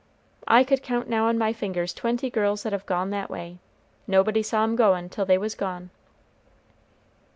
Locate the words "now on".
1.09-1.37